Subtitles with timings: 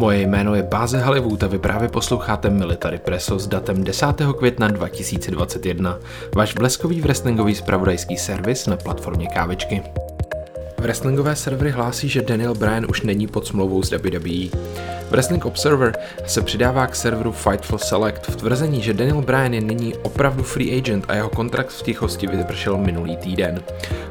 [0.00, 4.06] Moje jméno je Báze Hollywood a vy právě posloucháte Military Presso s datem 10.
[4.38, 5.98] května 2021,
[6.34, 9.82] váš bleskový wrestlingový spravodajský servis na platformě Kávečky.
[10.80, 14.48] Wrestlingové servery hlásí, že Daniel Bryan už není pod smlouvou s WWE.
[15.10, 19.94] Wrestling Observer se přidává k serveru Fightful Select v tvrzení, že Daniel Bryan je nyní
[19.94, 23.62] opravdu free agent a jeho kontrakt v tichosti vypršel minulý týden.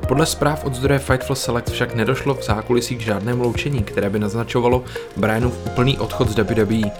[0.07, 4.19] Podle zpráv od zdroje Fightful Select však nedošlo v zákulisí k žádnému loučení, které by
[4.19, 4.83] naznačovalo
[5.17, 6.91] Bryanův úplný odchod z WWE.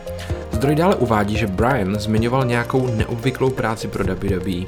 [0.51, 4.65] Zdroj dále uvádí, že Bryan zmiňoval nějakou neobvyklou práci pro WWE.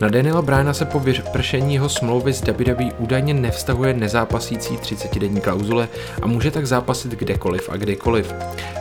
[0.00, 5.88] Na Daniela Bryana se po vypršení jeho smlouvy s WWE údajně nevztahuje nezápasící 30-denní klauzule
[6.22, 8.34] a může tak zápasit kdekoliv a kdykoliv.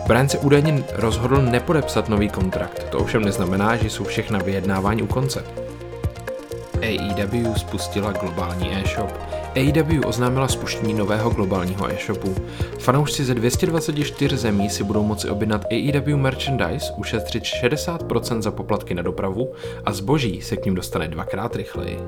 [0.08, 5.08] Bryan se údajně rozhodl nepodepsat nový kontrakt, to ovšem neznamená, že jsou všechna vyjednávání u
[5.08, 5.46] konce.
[6.82, 9.31] AEW spustila globální e-shop.
[9.56, 12.36] AEW oznámila spuštění nového globálního e-shopu.
[12.80, 19.02] Fanoušci ze 224 zemí si budou moci objednat AEW merchandise, ušetřit 60% za poplatky na
[19.02, 19.54] dopravu
[19.86, 22.00] a zboží se k ním dostane dvakrát rychleji.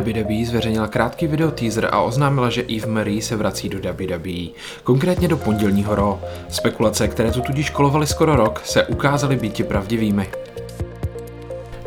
[0.00, 4.48] WWE zveřejnila krátký video teaser a oznámila, že Eve Marie se vrací do WWE,
[4.84, 6.14] konkrétně do pondělního Raw.
[6.48, 10.30] Spekulace, které tu tudíž kolovaly skoro rok, se ukázaly být pravdivými.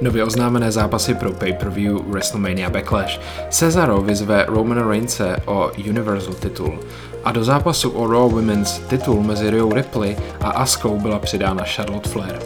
[0.01, 3.19] Nově oznámené zápasy pro pay-per-view WrestleMania Backlash.
[3.49, 6.79] Cesaro vyzve Roman Reignse o Universal titul
[7.23, 12.09] a do zápasu o Raw Women's titul mezi Rhea Ripley a Askou byla přidána Charlotte
[12.09, 12.39] Flair.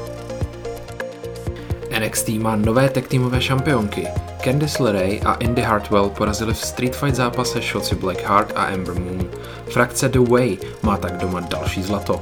[1.99, 4.07] NXT má nové tech týmové šampionky.
[4.43, 9.29] Candice LeRae a Indy Hartwell porazili v Street Fight zápase Shotzi Blackheart a Ember Moon.
[9.69, 12.21] Frakce The Way má tak doma další zlato.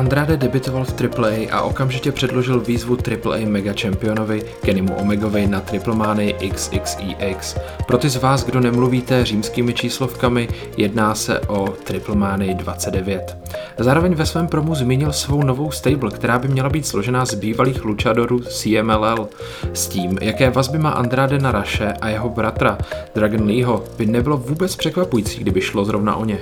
[0.00, 5.94] Andrade debitoval v AAA a okamžitě předložil výzvu AAA Mega Championovi Kennymu Omegovi na Triple
[5.94, 7.56] Many XXEX.
[7.86, 13.36] Pro ty z vás, kdo nemluvíte římskými číslovkami, jedná se o Triple Many 29.
[13.78, 17.84] Zároveň ve svém promu zmínil svou novou stable, která by měla být složená z bývalých
[17.84, 19.28] luchadorů CMLL.
[19.72, 22.78] S tím, jaké vazby má Andrade na Raše a jeho bratra
[23.14, 26.38] Dragon Leeho, by nebylo vůbec překvapující, kdyby šlo zrovna o ně.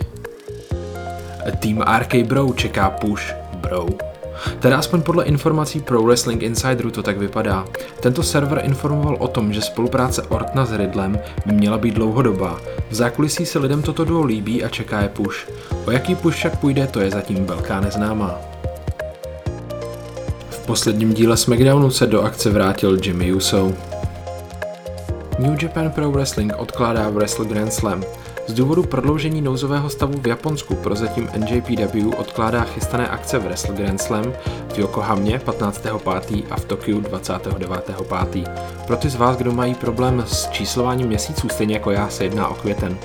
[1.58, 3.86] Tým RK Bro čeká push Bro.
[4.60, 7.64] Teda aspoň podle informací Pro Wrestling Insideru to tak vypadá.
[8.00, 12.60] Tento server informoval o tom, že spolupráce Ortna s Riddlem by měla být dlouhodobá.
[12.90, 15.48] V zákulisí se lidem toto duo líbí a čeká je push.
[15.86, 18.34] O jaký push však půjde, to je zatím velká neznámá.
[20.50, 23.72] V posledním díle SmackDownu se do akce vrátil Jimmy Uso.
[25.38, 28.04] New Japan Pro Wrestling odkládá Wrestle Grand Slam.
[28.48, 34.00] Z důvodu prodloužení nouzového stavu v Japonsku prozatím NJPW odkládá chystané akce v Wrestle Grand
[34.00, 34.32] Slam
[34.74, 36.44] v Yokohamě 15.5.
[36.50, 38.44] a v Tokiu 29.5.
[38.86, 42.48] Pro ty z vás, kdo mají problém s číslováním měsíců, stejně jako já, se jedná
[42.48, 42.98] o květen.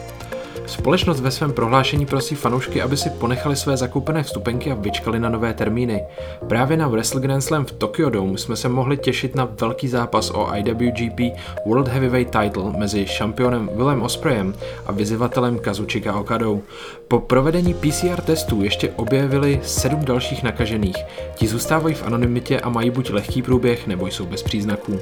[0.65, 5.29] Společnost ve svém prohlášení prosí fanoušky, aby si ponechali své zakoupené vstupenky a vyčkali na
[5.29, 6.03] nové termíny.
[6.47, 10.29] Právě na Wrestle Grand Slam v Tokyo Dome jsme se mohli těšit na velký zápas
[10.29, 11.19] o IWGP
[11.65, 14.53] World Heavyweight Title mezi šampionem Willem Ospreyem
[14.85, 16.61] a vyzývatelem Kazuchika Okadou.
[17.07, 20.97] Po provedení PCR testů ještě objevili sedm dalších nakažených.
[21.35, 24.99] Ti zůstávají v anonymitě a mají buď lehký průběh, nebo jsou bez příznaků.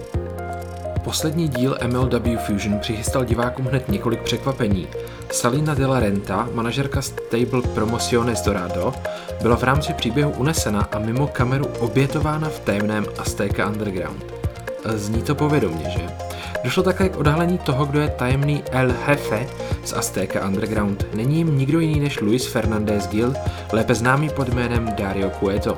[1.04, 4.88] Poslední díl MLW Fusion přichystal divákům hned několik překvapení.
[5.32, 8.94] Salina de la Renta, manažerka stable Promociones Dorado,
[9.42, 14.34] byla v rámci příběhu unesena a mimo kameru obětována v tajemném Azteca Underground.
[14.86, 16.02] Zní to povědomně, že?
[16.64, 19.48] Došlo také k odhalení toho, kdo je tajemný El Jefe
[19.84, 21.06] z Azteca Underground.
[21.14, 23.34] Není jim nikdo jiný než Luis Fernandez Gil,
[23.72, 25.78] lépe známý pod jménem Dario Cueto.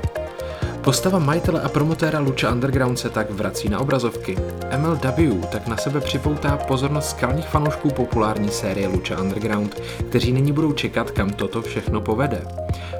[0.84, 4.36] Postava majitele a promotéra Lucha Underground se tak vrací na obrazovky.
[4.78, 10.72] MLW tak na sebe připoutá pozornost skalních fanoušků populární série Lucha Underground, kteří nyní budou
[10.72, 12.42] čekat, kam toto všechno povede.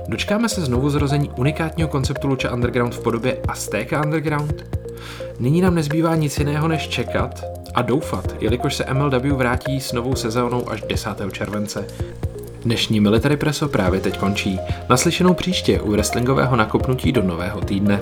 [0.09, 4.65] Dočkáme se znovu zrození unikátního konceptu Lucha Underground v podobě Azteca Underground?
[5.39, 10.15] Nyní nám nezbývá nic jiného než čekat a doufat, jelikož se MLW vrátí s novou
[10.15, 11.11] sezónou až 10.
[11.33, 11.87] července.
[12.65, 14.59] Dnešní Military Preso právě teď končí.
[14.89, 18.01] Naslyšenou příště u wrestlingového nakopnutí do nového týdne.